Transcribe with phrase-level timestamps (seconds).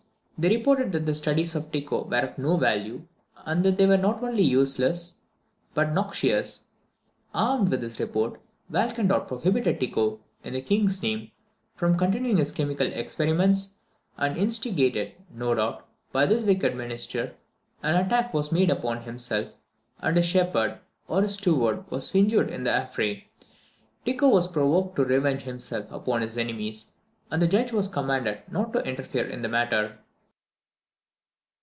[0.43, 3.05] They reported that the studies of Tycho were of no value,
[3.45, 5.17] and that they were not only useless,
[5.75, 6.63] but noxious.
[7.31, 8.41] Armed with this report,
[8.71, 11.29] Walchendorp prohibited Tycho, in the King's name,
[11.75, 13.75] from continuing his chemical experiments;
[14.17, 17.35] and instigated, no doubt, by this wicked minister,
[17.83, 19.53] an attack was made upon himself,
[19.99, 23.25] and his shepherd or his steward was injured in the affray.
[24.07, 26.87] Tycho was provoked to revenge himself upon his enemies,
[27.29, 29.99] and the judge was commanded not to interfere in the matter.